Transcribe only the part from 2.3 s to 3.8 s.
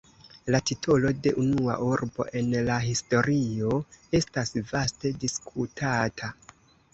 en la historio"